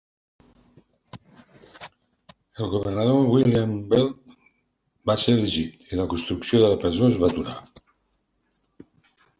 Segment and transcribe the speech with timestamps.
[2.63, 4.35] El governador William Weld
[5.11, 7.57] va ser elegit i la construcció de la presó es va aturar.